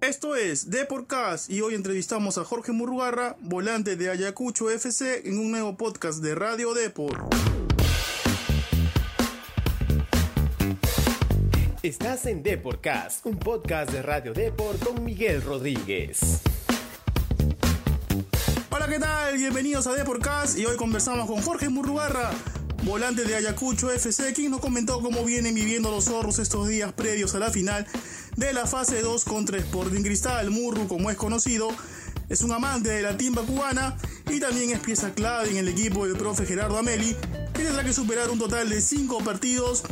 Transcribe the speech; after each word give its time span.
Esto 0.00 0.36
es 0.36 0.70
Deporcast 0.70 1.50
y 1.50 1.60
hoy 1.60 1.74
entrevistamos 1.74 2.38
a 2.38 2.44
Jorge 2.44 2.70
Murrugarra, 2.70 3.34
volante 3.40 3.96
de 3.96 4.10
Ayacucho 4.10 4.70
FC, 4.70 5.28
en 5.28 5.40
un 5.40 5.50
nuevo 5.50 5.76
podcast 5.76 6.20
de 6.22 6.36
Radio 6.36 6.72
Depor. 6.72 7.28
Estás 11.82 12.26
en 12.26 12.44
Deporcast, 12.44 13.26
un 13.26 13.40
podcast 13.40 13.90
de 13.90 14.02
Radio 14.02 14.32
Depor 14.32 14.78
con 14.78 15.04
Miguel 15.04 15.42
Rodríguez. 15.42 16.42
Hola, 18.70 18.86
¿qué 18.86 19.00
tal? 19.00 19.36
Bienvenidos 19.36 19.88
a 19.88 19.94
Deporcast 19.94 20.56
y 20.60 20.64
hoy 20.64 20.76
conversamos 20.76 21.26
con 21.26 21.42
Jorge 21.42 21.68
Murrugarra, 21.70 22.30
volante 22.84 23.24
de 23.24 23.34
Ayacucho 23.34 23.90
FC, 23.90 24.32
quien 24.32 24.52
nos 24.52 24.60
comentó 24.60 25.00
cómo 25.00 25.24
vienen 25.24 25.56
viviendo 25.56 25.90
los 25.90 26.04
zorros 26.04 26.38
estos 26.38 26.68
días 26.68 26.92
previos 26.92 27.34
a 27.34 27.40
la 27.40 27.50
final 27.50 27.84
de 28.38 28.52
la 28.52 28.68
fase 28.68 29.02
2 29.02 29.24
contra 29.24 29.58
Sporting 29.58 30.02
Cristal. 30.02 30.50
Murru, 30.50 30.86
como 30.86 31.10
es 31.10 31.16
conocido, 31.16 31.70
es 32.28 32.42
un 32.42 32.52
amante 32.52 32.88
de 32.88 33.02
la 33.02 33.16
timba 33.16 33.42
cubana 33.42 33.96
y 34.30 34.38
también 34.38 34.70
es 34.70 34.78
pieza 34.78 35.12
clave 35.12 35.50
en 35.50 35.56
el 35.56 35.66
equipo 35.66 36.06
del 36.06 36.16
profe 36.16 36.46
Gerardo 36.46 36.78
Ameli, 36.78 37.16
que 37.52 37.64
tendrá 37.64 37.82
que 37.82 37.92
superar 37.92 38.30
un 38.30 38.38
total 38.38 38.70
de 38.70 38.80
5 38.80 39.24
partidos 39.24 39.82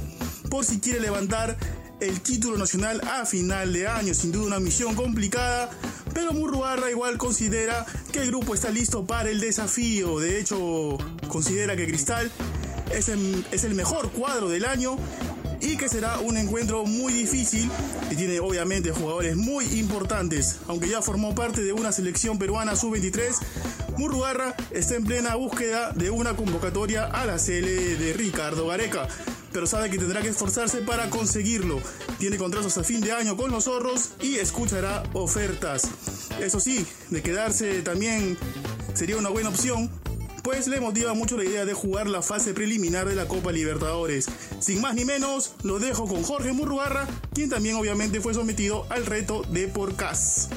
por 0.49 0.65
si 0.65 0.79
quiere 0.79 1.01
levantar 1.01 1.57
el 1.99 2.21
título 2.21 2.57
nacional 2.57 3.01
a 3.09 3.27
final 3.27 3.73
de 3.73 3.89
año. 3.89 4.15
Sin 4.15 4.31
duda 4.31 4.47
una 4.47 4.61
misión 4.61 4.95
complicada, 4.95 5.69
pero 6.15 6.33
Murrugarra 6.33 6.89
igual 6.89 7.19
considera 7.19 7.85
que 8.13 8.21
el 8.21 8.29
grupo 8.29 8.55
está 8.55 8.71
listo 8.71 9.05
para 9.07 9.29
el 9.29 9.41
desafío. 9.41 10.21
De 10.21 10.39
hecho, 10.39 10.99
considera 11.27 11.75
que 11.75 11.89
Cristal 11.89 12.31
es 12.93 13.09
el 13.09 13.75
mejor 13.75 14.11
cuadro 14.13 14.49
del 14.49 14.67
año 14.67 14.97
y 15.61 15.77
que 15.77 15.89
será 15.89 16.19
un 16.21 16.37
encuentro 16.37 16.85
muy 16.85 17.13
difícil 17.13 17.71
y 18.11 18.17
tiene 18.17 18.41
obviamente 18.41 18.93
jugadores 18.93 19.37
muy 19.37 19.65
importantes. 19.79 20.59
Aunque 20.69 20.89
ya 20.89 21.03
formó 21.03 21.35
parte 21.35 21.63
de 21.63 21.73
una 21.73 21.93
selección 21.93 22.39
peruana 22.39 22.77
sub-23, 22.77 23.35
Murrugarra 23.97 24.55
está 24.71 24.95
en 24.97 25.05
plena 25.05 25.35
búsqueda 25.35 25.93
de 25.93 26.11
una 26.11 26.37
convocatoria 26.37 27.05
a 27.05 27.25
la 27.25 27.37
CL 27.37 27.99
de 27.99 28.15
Ricardo 28.17 28.67
Gareca. 28.69 29.09
Pero 29.53 29.67
sabe 29.67 29.89
que 29.89 29.99
tendrá 29.99 30.21
que 30.21 30.29
esforzarse 30.29 30.79
para 30.79 31.09
conseguirlo. 31.09 31.81
Tiene 32.19 32.37
contratos 32.37 32.77
a 32.77 32.85
fin 32.85 33.01
de 33.01 33.13
año 33.13 33.37
con 33.37 33.51
los 33.51 33.65
zorros 33.65 34.11
y 34.21 34.37
escuchará 34.37 35.03
ofertas. 35.15 35.89
Eso 36.41 36.61
sí, 36.61 36.85
de 37.09 37.23
quedarse 37.23 37.81
también 37.81 38.37
sería 38.93 39.17
una 39.17 39.31
buena 39.31 39.49
opción, 39.49 39.91
pues 40.47 40.69
le 40.69 40.81
motiva 40.81 41.13
mucho 41.13 41.37
la 41.37 41.43
idea 41.43 41.65
de 41.65 41.75
jugar 41.75 42.07
la 42.07 42.23
fase 42.23 42.55
preliminar 42.55 43.09
de 43.09 43.17
la 43.17 43.27
Copa 43.27 43.51
Libertadores. 43.51 44.29
Sin 44.61 44.81
más 44.81 44.95
ni 44.95 45.05
menos, 45.05 45.57
lo 45.65 45.81
dejo 45.81 46.07
con 46.07 46.23
Jorge 46.23 46.53
Murrugarra, 46.53 47.05
quien 47.35 47.51
también 47.51 47.75
obviamente 47.75 48.21
fue 48.21 48.33
sometido 48.33 48.87
al 48.89 49.07
reto 49.07 49.43
de 49.51 49.67
Porcas. 49.67 50.49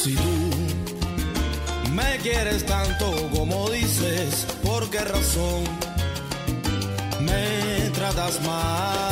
Si 0.00 0.14
tú 0.14 1.90
me 1.92 2.18
quieres 2.22 2.64
tanto 2.66 3.30
como 3.34 3.68
dices, 3.70 4.46
¿por 4.62 4.88
qué 4.90 5.00
razón 5.00 5.64
me 7.20 7.90
tratas 7.94 8.40
mal? 8.46 9.09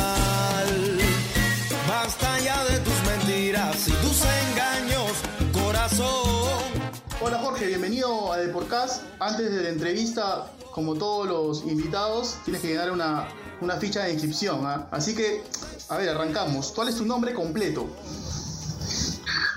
Hola 7.21 7.39
Jorge, 7.39 7.65
bienvenido 7.67 8.31
a 8.31 8.37
Deporcast. 8.37 9.03
Antes 9.19 9.51
de 9.51 9.63
la 9.63 9.69
entrevista, 9.69 10.51
como 10.71 10.95
todos 10.95 11.27
los 11.27 11.63
invitados, 11.63 12.37
tienes 12.45 12.61
que 12.61 12.69
llenar 12.69 12.91
una, 12.91 13.27
una 13.61 13.75
ficha 13.77 14.03
de 14.03 14.13
inscripción. 14.13 14.65
¿ah? 14.65 14.87
Así 14.91 15.13
que, 15.15 15.43
a 15.89 15.97
ver, 15.97 16.09
arrancamos. 16.09 16.71
¿Cuál 16.73 16.89
es 16.89 16.95
tu 16.97 17.05
nombre 17.05 17.33
completo? 17.33 17.87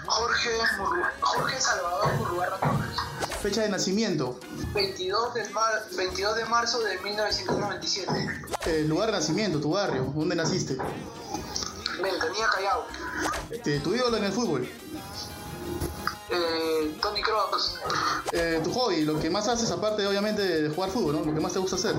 Jorge, 0.07 0.51
Jorge 1.21 1.61
Salvador 1.61 2.13
Murrugarra. 2.19 2.59
Fecha 3.43 3.63
de 3.63 3.69
nacimiento. 3.71 4.39
22 4.75 5.35
de, 5.35 5.49
mar- 5.51 5.83
22 5.97 6.37
de 6.37 6.45
marzo 6.47 6.81
de 6.81 6.99
1997. 7.01 8.13
Eh, 8.67 8.85
lugar 8.87 9.07
de 9.07 9.13
nacimiento, 9.19 9.61
tu 9.61 9.71
barrio, 9.71 10.13
¿dónde 10.15 10.35
naciste? 10.37 10.77
Ventanilla 12.03 12.47
Callao. 12.53 12.85
Este, 13.51 13.81
tu 13.81 13.95
ídolo 13.95 14.17
en 14.17 14.25
el 14.25 14.33
fútbol. 14.33 14.69
Eh, 16.31 16.97
Tony 17.03 17.21
Cross. 17.23 17.79
Eh, 18.33 18.61
tu 18.65 18.73
hobby, 18.73 19.03
lo 19.05 19.19
que 19.21 19.29
más 19.29 19.49
haces 19.49 19.71
aparte 19.71 20.07
obviamente 20.07 20.43
de 20.43 20.69
jugar 20.75 20.91
fútbol, 20.91 21.17
¿no? 21.17 21.25
Lo 21.25 21.35
que 21.35 21.41
más 21.41 21.53
te 21.53 21.59
gusta 21.59 21.77
hacer. 21.77 21.95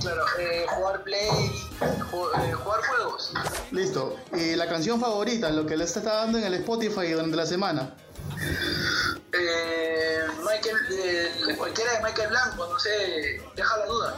Claro, 0.00 0.24
eh, 0.38 0.66
jugar 0.68 1.02
play, 1.02 1.28
ju- 2.10 2.30
eh, 2.42 2.52
jugar 2.52 2.80
juegos. 2.86 3.32
Listo. 3.72 4.16
Y 4.34 4.54
la 4.56 4.68
canción 4.68 5.00
favorita, 5.00 5.50
lo 5.50 5.66
que 5.66 5.76
le 5.76 5.84
está 5.84 6.00
dando 6.00 6.38
en 6.38 6.44
el 6.44 6.54
Spotify 6.54 7.10
durante 7.12 7.36
la 7.36 7.46
semana. 7.46 7.94
Eh, 9.32 10.20
Michael, 10.38 10.76
eh, 10.92 11.54
cualquiera 11.56 11.92
de 11.94 12.02
Michael 12.02 12.28
Blanco, 12.28 12.66
no 12.70 12.78
sé, 12.78 13.42
deja 13.56 13.76
la 13.78 13.86
duda. 13.86 14.16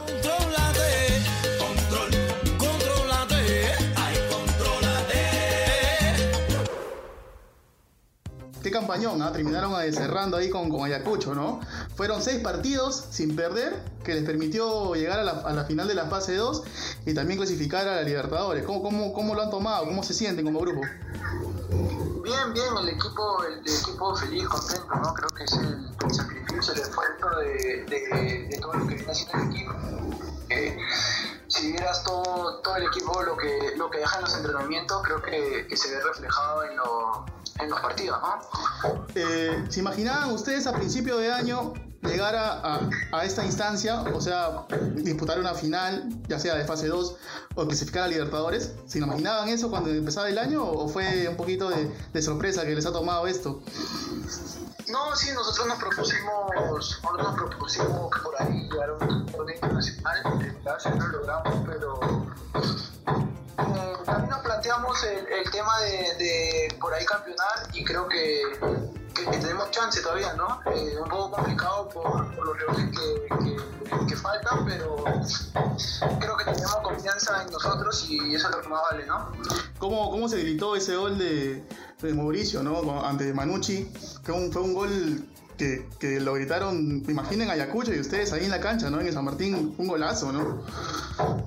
Qué 8.63 8.71
campañón, 8.71 9.21
¿ah? 9.21 9.33
Terminaron 9.33 9.79
eh, 9.81 9.91
cerrando 9.91 10.37
ahí 10.37 10.49
con, 10.49 10.69
con 10.69 10.85
Ayacucho, 10.85 11.35
¿no? 11.35 11.59
Fueron 11.97 12.21
seis 12.21 12.39
partidos 12.39 13.07
sin 13.09 13.35
perder, 13.35 13.83
que 14.05 14.15
les 14.15 14.23
permitió 14.23 14.95
llegar 14.95 15.19
a 15.19 15.23
la, 15.23 15.31
a 15.31 15.51
la 15.51 15.65
final 15.65 15.85
de 15.85 15.93
la 15.95 16.05
fase 16.05 16.35
2 16.35 16.63
y 17.05 17.13
también 17.13 17.37
clasificar 17.37 17.85
a 17.89 17.97
la 17.97 18.03
Libertadores. 18.03 18.63
¿Cómo, 18.63 18.81
cómo, 18.81 19.11
¿Cómo 19.11 19.35
lo 19.35 19.41
han 19.41 19.49
tomado? 19.49 19.83
¿Cómo 19.83 20.01
se 20.01 20.13
sienten 20.13 20.45
como 20.45 20.61
grupo? 20.61 20.79
Bien, 22.23 22.53
bien, 22.53 22.67
el 22.81 22.87
equipo, 22.87 23.43
el, 23.43 23.59
equipo 23.59 24.15
feliz, 24.15 24.47
contento, 24.47 24.95
¿no? 24.95 25.13
Creo 25.13 25.29
que 25.29 25.43
es 25.43 25.53
el, 25.53 25.89
el 26.05 26.13
sacrificio, 26.13 26.73
el 26.73 26.79
esfuerzo 26.79 27.29
de, 27.39 28.47
de, 28.49 28.59
todo 28.61 28.73
lo 28.75 28.87
que 28.87 28.95
viene 28.95 29.11
haciendo 29.11 29.43
el 29.43 29.51
equipo. 29.51 29.73
Eh, 30.49 30.77
si 31.53 31.71
vieras 31.71 32.03
todo, 32.03 32.59
todo 32.61 32.75
el 32.77 32.83
equipo 32.87 33.21
lo 33.23 33.37
que, 33.37 33.73
lo 33.77 33.89
que 33.89 33.99
deja 33.99 34.15
en 34.17 34.21
los 34.23 34.35
entrenamientos, 34.35 35.01
creo 35.03 35.21
que, 35.21 35.67
que 35.67 35.77
se 35.77 35.91
ve 35.93 36.01
reflejado 36.03 36.63
en, 36.63 36.77
lo- 36.77 37.25
en 37.59 37.69
los 37.69 37.79
partidos, 37.79 38.19
¿no? 38.21 39.05
Eh, 39.15 39.63
¿Se 39.69 39.79
imaginaban 39.79 40.31
ustedes 40.31 40.65
a 40.67 40.73
principio 40.73 41.17
de 41.17 41.31
año 41.31 41.73
llegar 42.03 42.35
a, 42.35 42.79
a- 43.11 43.23
esta 43.25 43.45
instancia, 43.45 44.01
o 44.01 44.21
sea, 44.21 44.65
disputar 44.95 45.39
una 45.39 45.53
final, 45.53 46.09
ya 46.27 46.39
sea 46.39 46.55
de 46.55 46.65
fase 46.65 46.87
2 46.87 47.15
o 47.55 47.65
clasificar 47.65 48.03
a 48.03 48.07
Libertadores? 48.07 48.73
¿Se 48.87 48.99
imaginaban 48.99 49.49
eso 49.49 49.69
cuando 49.69 49.89
empezaba 49.89 50.29
el 50.29 50.37
año 50.37 50.63
o 50.63 50.87
fue 50.87 51.27
un 51.27 51.37
poquito 51.37 51.69
de, 51.69 52.21
sorpresa 52.21 52.63
que 52.63 52.75
les 52.75 52.85
ha 52.85 52.91
tomado 52.91 53.27
esto? 53.27 53.61
No, 54.89 55.15
sí, 55.15 55.31
nosotros 55.33 55.67
nos 55.67 55.77
propusimos, 55.79 56.33
nosotros 56.55 57.17
nos 57.17 57.35
propusimos 57.35 58.11
por 58.21 58.41
ahí 58.41 58.69
llegar 58.69 58.89
a 58.89 58.93
un 59.05 59.25
torneo 59.25 59.55
internacional, 59.55 60.55
gracias, 60.63 60.95
no 60.95 61.07
lo 61.07 61.19
logramos, 61.19 61.55
pero 61.65 61.99
eh, 63.57 63.93
también 64.05 64.29
nos 64.29 64.39
planteamos 64.41 65.03
el, 65.03 65.51
tema 65.51 65.79
de 65.81 66.75
por 66.79 66.93
ahí 66.93 67.05
campeonar 67.05 67.69
y 67.73 67.83
creo 67.83 68.07
que, 68.07 68.41
que- 69.13 69.25
tenemos 69.37 69.71
chance 69.71 70.01
todavía, 70.01 70.33
¿no? 70.33 70.59
Eh, 70.71 70.95
un 71.01 71.09
poco 71.09 71.31
complicado 71.31 71.89
por, 71.89 72.45
los 72.45 72.57
rivales 72.59 72.97
que, 72.97 74.05
que- 74.07 74.15
faltan, 74.15 74.65
pero 74.65 75.03
creo 76.19 76.37
que 76.37 76.45
tenemos 76.45 76.75
confianza 76.77 77.43
en 77.43 77.51
nosotros 77.51 78.05
y 78.09 78.35
eso 78.35 78.49
es 78.49 78.55
lo 78.55 78.61
que 78.61 78.69
más 78.69 78.81
vale, 78.91 79.05
¿no? 79.05 79.31
¿Cómo, 79.79 80.11
cómo 80.11 80.29
se 80.29 80.37
gritó 80.39 80.75
ese 80.77 80.95
gol 80.95 81.17
de, 81.17 81.67
de 82.01 82.13
Mauricio, 82.13 82.63
¿no? 82.63 83.03
Ante 83.03 83.33
Manucci, 83.33 83.91
que 84.25 84.31
fue 84.51 84.61
un 84.61 84.73
gol 84.73 85.27
que, 85.57 85.87
que 85.99 86.19
lo 86.19 86.33
gritaron, 86.33 87.03
imaginen 87.07 87.49
Ayacucho 87.49 87.93
y 87.93 87.99
ustedes 87.99 88.33
ahí 88.33 88.45
en 88.45 88.51
la 88.51 88.59
cancha, 88.59 88.89
¿no? 88.89 88.99
En 88.99 89.13
San 89.13 89.25
Martín, 89.25 89.75
un 89.77 89.87
golazo, 89.87 90.31
¿no? 90.31 90.63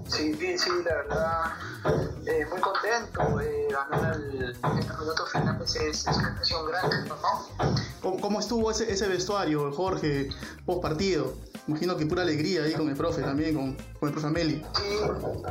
Sí, 0.09 0.35
sí, 0.35 0.59
sí, 0.59 0.71
la 0.85 0.95
verdad, 0.95 1.53
eh, 2.27 2.47
muy 2.51 2.61
contento. 2.61 3.41
Eh, 3.41 3.69
ganar 3.71 4.15
el, 4.15 4.59
campeonato 4.61 5.27
finales 5.27 5.77
es, 5.77 6.07
es 6.07 6.53
una 6.53 6.71
grande, 6.71 7.09
¿no? 7.09 7.17
¿Cómo, 8.01 8.21
cómo 8.21 8.41
estuvo 8.41 8.71
ese, 8.71 8.91
ese 8.91 9.09
vestuario, 9.09 9.73
Jorge, 9.73 10.29
post 10.65 10.83
partido? 10.83 11.35
Imagino 11.69 11.97
que 11.97 12.07
pura 12.07 12.23
alegría 12.23 12.63
ahí 12.63 12.75
con 12.75 12.89
el 12.89 12.97
profe 12.97 13.23
también, 13.23 13.55
con, 13.55 13.75
con 13.99 14.09
el 14.09 14.13
profe 14.13 14.29
Ameli. 14.29 14.65
Sí, 14.77 14.99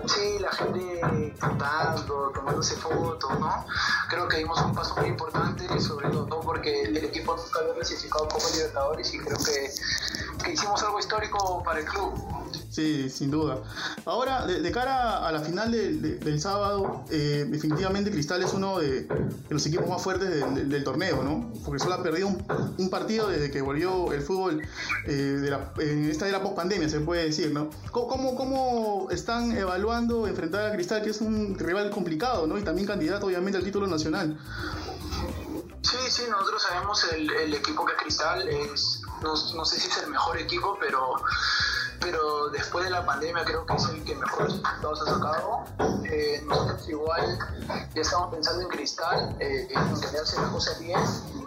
sí, 0.08 0.40
la 0.40 0.52
gente 0.52 1.34
cantando, 1.38 2.32
tomándose 2.34 2.76
fotos, 2.78 3.38
¿no? 3.38 3.66
Creo 4.10 4.28
que 4.30 4.38
dimos 4.38 4.62
un 4.62 4.74
paso 4.74 4.96
muy 4.96 5.10
importante, 5.10 5.68
sobre 5.82 6.10
todo 6.10 6.40
porque 6.40 6.84
el 6.84 6.98
equipo 6.98 7.36
nunca 7.36 7.60
había 7.60 7.74
clasificado 7.74 8.30
como 8.30 8.48
Libertadores 8.50 9.14
y 9.14 9.20
creo 9.20 9.38
que, 9.38 10.44
que 10.44 10.54
hicimos 10.54 10.82
algo 10.84 11.00
histórico 11.00 11.62
para 11.64 11.80
el 11.82 11.86
club. 11.86 12.14
Sí, 12.70 13.10
sin 13.10 13.32
duda. 13.32 13.64
Ahora, 14.06 14.46
de, 14.46 14.72
cara 14.72 15.26
a 15.28 15.32
la 15.32 15.40
final 15.40 15.72
del 15.72 16.42
sábado, 16.42 17.04
eh, 17.10 17.46
definitivamente 17.50 18.12
Cristal 18.12 18.44
es 18.44 18.54
uno 18.54 18.80
de, 18.80 19.08
los 19.50 19.66
equipos 19.66 19.88
más 19.88 20.02
fuertes 20.02 20.30
del, 20.30 20.84
torneo, 20.84 21.24
¿no? 21.24 21.52
Porque 21.64 21.80
solo 21.80 21.96
ha 21.96 22.04
perdido 22.04 22.28
un, 22.28 22.90
partido 22.90 23.28
desde 23.28 23.50
que 23.52 23.62
volvió 23.62 24.14
el 24.14 24.22
fútbol 24.22 24.62
eh, 25.08 25.58
en 25.80 26.10
esta 26.10 26.28
era 26.28 26.42
post-pandemia, 26.42 26.88
se 26.90 27.00
puede 27.00 27.26
decir, 27.26 27.52
¿no? 27.52 27.70
¿Cómo, 27.92 28.36
¿Cómo, 28.36 29.08
están 29.12 29.52
evaluando 29.58 30.28
enfrentar 30.28 30.72
a 30.72 30.74
Cristal, 30.74 31.02
que 31.02 31.10
es 31.10 31.22
un 31.22 31.58
rival 31.58 31.90
complicado, 31.90 32.48
¿no? 32.48 32.58
Y 32.58 32.64
también 32.64 32.88
candidato, 32.88 33.28
obviamente, 33.28 33.58
al 33.58 33.64
título 33.64 33.88
nacional. 33.88 34.38
Sí, 35.82 35.98
sí, 36.10 36.24
nosotros 36.30 36.64
sabemos 36.64 37.06
el, 37.14 37.54
equipo 37.54 37.86
que 37.86 37.94
Cristal 37.96 38.48
es, 38.48 39.02
no, 39.22 39.34
no 39.56 39.66
sé 39.66 39.80
si 39.80 39.88
es 39.88 39.98
el 40.00 40.10
mejor 40.10 40.38
equipo, 40.38 40.78
pero 40.80 41.16
pero 42.00 42.50
después 42.50 42.86
de 42.86 42.92
la 42.92 43.06
pandemia 43.06 43.44
creo 43.46 43.66
que 43.66 43.76
es 43.76 43.90
el 43.90 44.04
que 44.04 44.16
mejor 44.16 44.46
resultados 44.46 45.02
ha 45.02 45.06
sacado. 45.06 45.64
Eh, 46.06 46.44
nosotros 46.46 46.90
igual 46.90 47.40
ya 47.94 48.02
estamos 48.02 48.34
pensando 48.34 48.62
en 48.62 48.68
Cristal, 48.70 49.36
eh, 49.40 49.68
en 49.70 49.76
las 49.76 50.52
cosas 50.52 50.80
bien 50.80 51.00
y 51.00 51.46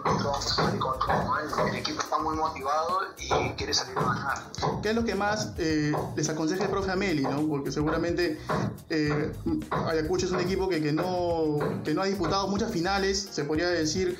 con 0.79 0.99
todo. 0.99 1.67
El, 1.67 1.75
equipo 1.75 2.01
está 2.01 2.17
muy 2.17 2.35
motivado 2.35 3.01
y 3.17 3.29
quiere 3.51 3.73
salir 3.73 3.97
a 3.97 4.01
ganar. 4.01 4.37
¿Qué 4.81 4.89
es 4.89 4.95
lo 4.95 5.03
que 5.03 5.15
más 5.15 5.53
eh, 5.57 5.93
les 6.15 6.29
aconseja 6.29 6.65
el 6.65 6.69
profe 6.69 6.91
Ameli? 6.91 7.23
¿no? 7.23 7.47
Porque 7.47 7.71
seguramente 7.71 8.39
eh, 8.89 9.33
Ayacucho 9.69 10.25
es 10.25 10.31
un 10.31 10.39
equipo 10.39 10.67
que, 10.67 10.81
que, 10.81 10.91
no, 10.91 11.59
que 11.83 11.93
no 11.93 12.01
ha 12.01 12.05
disputado 12.05 12.47
muchas 12.47 12.71
finales, 12.71 13.29
se 13.31 13.43
podría 13.43 13.69
decir, 13.69 14.17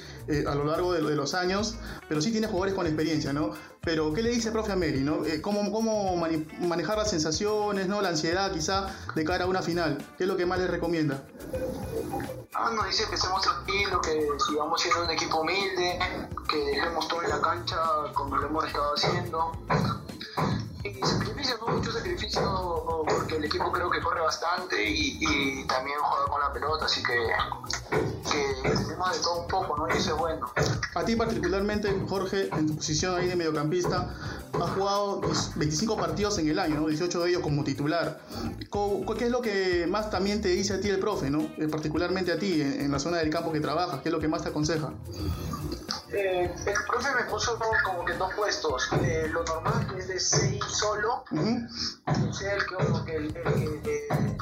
a 0.47 0.53
lo 0.53 0.65
largo 0.65 0.93
de, 0.93 1.01
los 1.01 1.33
años, 1.33 1.75
pero 2.07 2.21
sí 2.21 2.31
tiene 2.31 2.45
jugadores 2.45 2.75
con 2.75 2.85
experiencia, 2.85 3.33
¿no? 3.33 3.51
Pero, 3.89 4.13
¿qué 4.13 4.21
le 4.21 4.29
dice 4.29 4.51
profe 4.51 4.71
Ameri, 4.71 4.99
no? 4.99 5.25
Eh, 5.25 5.41
¿Cómo, 5.41 5.71
cómo 5.71 6.15
manejar 6.59 6.99
las 6.99 7.09
sensaciones, 7.09 7.87
¿no? 7.87 8.03
La 8.03 8.09
ansiedad 8.09 8.51
quizá 8.51 8.85
de 9.15 9.25
cara 9.25 9.45
a 9.45 9.47
una 9.47 9.63
final. 9.63 9.97
¿Qué 10.15 10.25
es 10.25 10.27
lo 10.27 10.37
que 10.37 10.45
más 10.45 10.59
le 10.59 10.67
recomienda? 10.67 11.23
Ah, 12.53 12.69
nos 12.69 12.85
dice 12.85 13.05
que 13.09 13.15
estemos 13.15 13.41
tranquilos, 13.41 13.99
que 14.05 14.27
sigamos 14.47 14.79
siendo 14.79 15.05
un 15.05 15.09
equipo 15.09 15.41
humilde, 15.41 15.97
que 16.47 16.57
dejemos 16.65 17.07
todo 17.07 17.23
en 17.23 17.29
la 17.31 17.41
cancha 17.41 17.77
como 18.13 18.37
lo 18.37 18.45
hemos 18.45 18.67
estado 18.67 18.93
haciendo. 18.93 19.53
Y 20.83 20.93
sacrificio, 21.05 21.57
¿no? 21.59 21.75
Mucho 21.75 21.91
sacrificio 21.91 23.05
porque 23.05 23.35
el 23.37 23.45
equipo 23.45 23.71
creo 23.71 23.89
que 23.89 23.99
corre 24.01 24.21
bastante 24.21 24.81
y, 24.89 25.17
y 25.19 25.67
también 25.67 25.97
juega 25.99 26.25
con 26.27 26.41
la 26.41 26.53
pelota, 26.53 26.85
así 26.85 27.03
que 27.03 27.27
que 28.29 28.69
tenemos 28.69 29.11
de 29.11 29.19
todo 29.19 29.41
un 29.41 29.47
poco, 29.47 29.77
¿no? 29.77 29.87
Y 29.93 29.97
eso 29.97 30.13
es 30.13 30.17
bueno. 30.17 30.51
A 30.95 31.05
ti 31.05 31.15
particularmente, 31.15 31.93
Jorge, 32.07 32.49
en 32.51 32.67
tu 32.67 32.75
posición 32.75 33.15
ahí 33.15 33.27
de 33.27 33.35
mediocampista, 33.35 34.13
has 34.53 34.69
jugado 34.71 35.21
25 35.55 35.97
partidos 35.97 36.37
en 36.39 36.49
el 36.49 36.59
año, 36.59 36.81
¿no? 36.81 36.87
18 36.87 37.21
de 37.21 37.29
ellos 37.29 37.41
como 37.41 37.63
titular. 37.63 38.19
¿Qué 39.17 39.25
es 39.25 39.31
lo 39.31 39.41
que 39.41 39.85
más 39.87 40.09
también 40.09 40.41
te 40.41 40.49
dice 40.49 40.73
a 40.73 40.79
ti 40.79 40.89
el 40.89 40.99
profe, 40.99 41.29
¿no? 41.29 41.41
Eh, 41.57 41.67
particularmente 41.69 42.31
a 42.31 42.39
ti, 42.39 42.61
en, 42.61 42.89
la 42.89 42.99
zona 42.99 43.17
del 43.17 43.29
campo 43.29 43.51
que 43.51 43.59
trabajas, 43.59 44.01
¿qué 44.01 44.09
es 44.09 44.13
lo 44.13 44.19
que 44.19 44.27
más 44.27 44.43
te 44.43 44.49
aconseja? 44.49 44.93
Eh, 46.11 46.51
el 46.65 46.83
profe 46.87 47.09
me 47.15 47.23
puso 47.29 47.59
como 47.83 48.05
que 48.05 48.13
dos 48.13 48.33
puestos. 48.33 48.89
Eh, 49.03 49.27
lo 49.31 49.43
normal 49.43 49.93
es 49.97 50.07
de 50.07 50.19
6 50.19 50.59
solo, 50.69 51.23
o 51.31 52.33
sea, 52.33 52.53
el 52.53 52.65
que, 52.65 53.15
el, 53.15 53.37
el, 53.37 54.37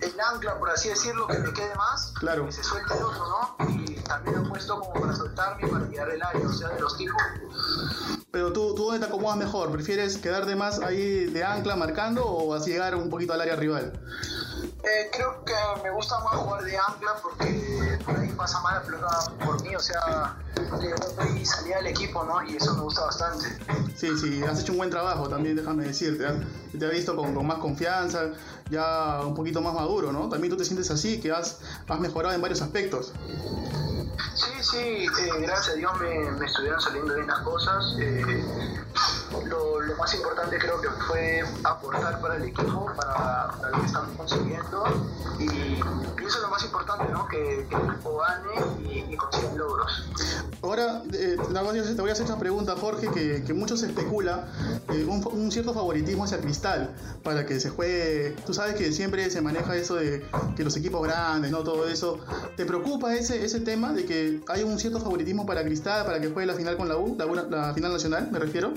el, 0.00 0.20
ancla, 0.20 0.58
por 0.58 0.70
así 0.70 0.88
decirlo, 0.88 1.26
que 1.26 1.38
me 1.38 1.52
quede 1.52 1.74
más, 1.76 2.12
claro. 2.18 2.46
que 2.46 2.52
se 2.52 2.62
suelte 2.62 2.94
el 2.94 3.02
otro, 3.02 3.26
¿no? 3.28 3.70
Y 3.70 3.94
también 4.00 4.36
lo 4.36 4.46
he 4.46 4.48
puesto 4.48 4.80
como 4.80 5.00
para 5.00 5.14
soltarme 5.14 5.66
y 5.66 5.70
para 5.70 5.88
tirar 5.88 6.10
el 6.10 6.22
aire, 6.22 6.46
o 6.46 6.52
sea, 6.52 6.68
de 6.68 6.80
los 6.80 6.96
tipos. 6.96 7.22
Pero 8.30 8.52
tú, 8.52 8.74
tú 8.74 8.84
dónde 8.84 9.00
te 9.00 9.06
acomodas 9.06 9.38
mejor, 9.38 9.70
¿prefieres 9.72 10.18
quedarte 10.18 10.54
más 10.56 10.80
ahí 10.80 11.26
de 11.26 11.44
ancla 11.44 11.76
marcando 11.76 12.24
o 12.26 12.54
así 12.54 12.70
llegar 12.70 12.94
un 12.94 13.08
poquito 13.08 13.32
al 13.32 13.40
área 13.40 13.56
rival? 13.56 13.92
Eh, 14.82 15.10
creo 15.12 15.44
que 15.44 15.54
me 15.82 15.90
gusta 15.90 16.18
más 16.20 16.34
jugar 16.34 16.62
de 16.62 16.76
ancla 16.76 17.16
porque 17.22 17.98
por 18.04 18.16
ahí 18.16 18.28
pasa 18.28 18.60
mal 18.60 18.74
la 18.76 18.82
pelota 18.82 19.32
por 19.44 19.62
mí, 19.62 19.74
o 19.74 19.80
sea, 19.80 20.36
doy 21.16 21.44
salida 21.44 21.76
del 21.76 21.88
equipo, 21.88 22.24
¿no? 22.24 22.42
Y 22.42 22.56
eso 22.56 22.74
me 22.74 22.82
gusta 22.82 23.02
bastante. 23.06 23.46
Sí, 23.96 24.08
sí, 24.18 24.42
has 24.42 24.60
hecho 24.60 24.72
un 24.72 24.78
buen 24.78 24.90
trabajo 24.90 25.28
también, 25.28 25.56
déjame 25.56 25.84
decirte. 25.84 26.24
Te 26.78 26.86
he 26.86 26.90
visto 26.90 27.16
con, 27.16 27.34
con, 27.34 27.46
más 27.46 27.58
confianza, 27.58 28.30
ya 28.70 29.20
un 29.24 29.34
poquito 29.34 29.60
más 29.60 29.74
maduro, 29.74 30.12
¿no? 30.12 30.28
También 30.28 30.50
tú 30.50 30.56
te 30.56 30.64
sientes 30.64 30.90
así, 30.90 31.20
que 31.20 31.32
has, 31.32 31.60
has 31.86 32.00
mejorado 32.00 32.34
en 32.34 32.40
varios 32.40 32.62
aspectos. 32.62 33.12
Sí, 34.34 34.50
sí, 34.60 34.76
eh, 34.76 35.08
gracias 35.40 35.70
a 35.70 35.74
Dios 35.74 35.92
me, 36.00 36.30
me, 36.32 36.46
estuvieron 36.46 36.80
saliendo 36.80 37.14
bien 37.14 37.26
las 37.26 37.40
cosas. 37.40 37.94
Eh, 37.98 38.44
lo, 39.46 39.80
lo, 39.80 39.96
más 39.96 40.14
importante 40.14 40.58
creo 40.58 40.80
que 40.80 40.88
fue 41.06 41.42
aportar 41.64 42.20
para 42.20 42.36
el 42.36 42.44
equipo, 42.44 42.86
para, 42.96 43.50
para 43.58 43.70
lo 43.70 43.80
que 43.80 43.86
estamos 43.86 44.16
consiguiendo. 44.16 44.84
Y, 45.38 45.80
es 46.28 46.42
lo 46.42 46.48
más 46.48 46.62
importante, 46.62 47.10
¿no? 47.10 47.26
Que, 47.26 47.66
que 47.70 47.74
el 47.74 47.88
equipo 47.88 48.18
gane 48.18 48.82
y, 48.82 49.14
y 49.14 49.16
consiga 49.16 49.50
logros. 49.54 50.04
Ahora, 50.60 51.02
eh, 51.14 51.36
te 51.38 52.00
voy 52.00 52.10
a 52.10 52.12
hacer 52.12 52.26
esta 52.26 52.38
pregunta, 52.38 52.74
Jorge, 52.76 53.08
que, 53.08 53.42
que 53.44 53.54
muchos 53.54 53.82
especula 53.82 54.48
eh, 54.92 55.06
un, 55.08 55.26
un, 55.32 55.50
cierto 55.50 55.72
favoritismo 55.72 56.24
hacia 56.24 56.38
Cristal 56.40 56.94
para 57.22 57.46
que 57.46 57.60
se 57.60 57.70
juegue. 57.70 58.36
Tú 58.44 58.52
sabes 58.52 58.74
que 58.74 58.92
siempre 58.92 59.30
se 59.30 59.40
maneja 59.40 59.76
eso 59.76 59.94
de 59.94 60.26
que 60.56 60.64
los 60.64 60.76
equipos 60.76 61.02
grandes, 61.02 61.50
¿no? 61.50 61.62
Todo 61.62 61.88
eso. 61.88 62.18
¿Te 62.56 62.66
preocupa 62.66 63.14
ese, 63.14 63.44
ese 63.44 63.60
tema 63.60 63.92
de 63.92 64.04
que 64.04 64.42
hay 64.48 64.64
un 64.64 64.78
cierto 64.78 65.00
favoritismo 65.00 65.46
para 65.46 65.62
Cristal, 65.62 66.04
para 66.04 66.20
que 66.20 66.28
juegue 66.28 66.46
la 66.46 66.54
final 66.54 66.76
con 66.76 66.88
la 66.88 66.96
U, 66.96 67.16
la, 67.16 67.24
la 67.44 67.72
final 67.72 67.92
nacional, 67.92 68.28
me 68.30 68.38
refiero? 68.38 68.74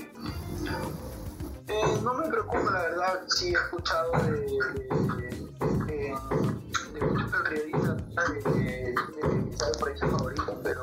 Eh, 1.68 2.00
no 2.02 2.14
me 2.14 2.28
preocupa, 2.28 2.70
la 2.70 2.82
verdad, 2.82 3.20
sí 3.28 3.48
he 3.48 3.52
escuchado 3.52 4.12
de, 4.12 4.30
de, 4.30 4.46
de, 5.86 6.14
de 6.92 7.00
muchos 7.06 7.42
periodistas 7.48 8.32
de, 8.44 8.94
por 9.78 9.88
ahí 9.88 9.98
favorito, 9.98 10.60
pero 10.62 10.82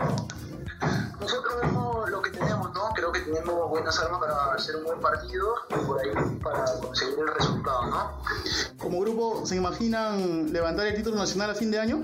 nosotros 1.19 1.53
vemos 1.61 2.09
lo 2.09 2.21
que 2.21 2.31
tenemos, 2.31 2.73
¿no? 2.73 2.89
Creo 2.95 3.11
que 3.11 3.19
tenemos 3.21 3.69
buenas 3.69 3.99
armas 3.99 4.19
para 4.19 4.53
hacer 4.53 4.75
un 4.77 4.85
buen 4.85 4.99
partido 4.99 5.55
y 5.69 5.75
por 5.85 5.99
ahí 5.99 6.11
para 6.41 6.65
conseguir 6.81 7.19
el 7.19 7.27
resultado, 7.27 7.85
¿no? 7.87 8.21
Como 8.77 9.01
grupo, 9.01 9.45
¿se 9.45 9.57
imaginan 9.57 10.51
levantar 10.51 10.87
el 10.87 10.95
título 10.95 11.17
nacional 11.17 11.51
a 11.51 11.55
fin 11.55 11.71
de 11.71 11.79
año? 11.79 12.03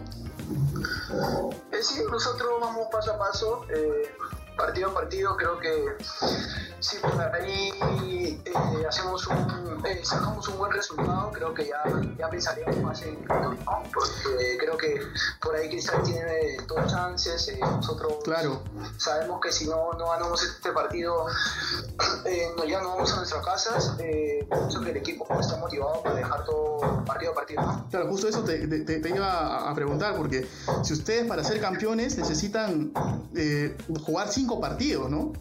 Eh, 1.72 1.82
sí, 1.82 2.04
nosotros 2.12 2.50
vamos 2.62 2.88
paso 2.92 3.14
a 3.14 3.18
paso, 3.18 3.66
eh, 3.70 4.14
partido 4.56 4.90
a 4.90 4.94
partido, 4.94 5.36
creo 5.38 5.60
que 5.60 5.98
si 6.80 6.98
por 6.98 7.20
ahí 7.22 7.72
eh, 8.46 8.86
hacemos 8.88 9.26
un, 9.28 9.86
eh, 9.86 10.02
sacamos 10.04 10.48
un 10.48 10.58
buen 10.58 10.72
resultado, 10.72 11.32
creo 11.32 11.54
que 11.54 11.68
ya, 11.68 11.84
ya 12.18 12.30
pensaríamos 12.30 12.78
más 12.78 13.02
en 13.02 13.26
¿no? 13.26 13.56
porque 13.94 14.58
creo 14.60 14.78
que 14.78 15.02
por 15.42 15.56
ahí 15.56 15.70
Cristal 15.70 16.04
tiene 16.04 16.58
dos 16.68 16.92
chances, 16.92 17.48
eh, 17.50 17.60
nosotros 17.60 18.16
claro. 18.24 18.62
sabemos 18.98 19.42
que 19.42 19.52
si 19.52 19.68
no, 19.68 19.94
no 19.94 20.10
ganamos 20.10 20.44
este 20.44 20.72
partido, 20.72 21.28
eh, 22.26 22.48
no, 22.58 22.66
ya 22.66 22.82
no 22.82 22.90
vamos 22.90 23.12
a 23.14 23.18
nuestras 23.18 23.46
casas, 23.46 23.96
pienso 23.98 24.82
que 24.82 24.92
el 24.92 24.98
equipo 24.98 25.28
está 25.40 25.58
motivado 25.58 26.02
para 26.04 26.16
dejar 26.16 26.46
todo 26.46 27.04
partido 27.06 27.32
a 27.32 27.36
partido. 27.36 27.86
Claro, 27.90 28.10
justo 28.10 28.28
eso 28.28 28.44
te, 28.44 28.68
te, 28.68 29.10
iba 29.10 29.70
a 29.70 29.74
preguntar, 29.76 30.16
porque 30.16 30.48
si 30.84 30.94
ustedes 30.94 31.26
para 31.26 31.44
ser 31.44 31.62
campeones 31.62 32.18
necesitan 32.18 32.92
jugar 34.06 34.30
cinco 34.32 34.60
partidos, 34.60 35.10
¿no? 35.10 35.34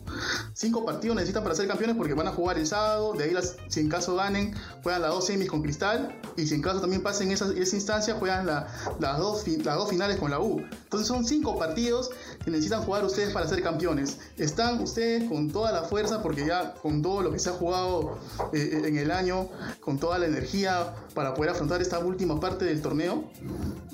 Cinco 0.53 0.85
partidos 0.85 1.17
necesitan 1.17 1.43
para 1.43 1.55
ser 1.55 1.67
campeones 1.69 1.97
porque 1.97 2.15
van 2.15 2.29
a 2.29 2.33
jugar 2.33 2.59
el 2.59 2.67
sábado, 2.67 3.13
de 3.15 3.25
ahí 3.25 3.35
si 3.69 3.81
en 3.81 3.89
caso 3.89 4.17
ganen, 4.17 4.55
juegan 4.83 5.03
las 5.03 5.11
dos 5.11 5.27
semis 5.27 5.49
con 5.49 5.63
Cristal 5.63 6.21
y 6.37 6.47
si 6.47 6.55
en 6.55 6.63
caso 6.63 6.81
también 6.81 7.03
pasen 7.03 7.31
esa, 7.33 7.53
esa 7.53 7.77
instancia, 7.77 8.15
juegan 8.15 8.47
la, 8.47 8.67
las, 9.01 9.19
dos, 9.19 9.47
las 9.49 9.77
dos 9.77 9.89
finales 9.89 10.19
con 10.19 10.31
la 10.31 10.41
U. 10.41 10.61
Entonces 10.85 11.09
son 11.09 11.25
cinco 11.25 11.59
partidos 11.59 12.11
que 12.45 12.51
necesitan 12.51 12.83
jugar 12.83 13.05
ustedes 13.05 13.33
para 13.33 13.47
ser 13.49 13.63
campeones. 13.63 14.19
Están 14.37 14.81
ustedes 14.81 15.29
con 15.29 15.51
toda 15.51 15.73
la 15.73 15.83
fuerza 15.83 16.23
porque 16.23 16.47
ya 16.47 16.74
con 16.83 17.03
todo 17.03 17.23
lo 17.23 17.31
que 17.31 17.39
se 17.39 17.51
ha 17.51 17.53
jugado 17.53 18.19
eh, 18.53 18.83
en 18.85 18.97
el 18.97 19.11
año, 19.11 19.49
con 19.81 19.99
toda 19.99 20.19
la 20.19 20.27
energía 20.27 20.95
para 21.15 21.35
poder 21.35 21.51
afrontar 21.51 21.81
esta 21.81 21.99
última 21.99 22.39
parte 22.39 22.65
del 22.65 22.83
torneo, 22.83 23.25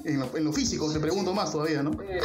en 0.04 0.20
lo, 0.20 0.36
en 0.36 0.44
lo 0.44 0.52
físico, 0.52 0.90
te 0.92 1.00
pregunto 1.00 1.34
más 1.34 1.52
todavía, 1.52 1.82
¿no? 1.82 1.92
Eh, 2.02 2.20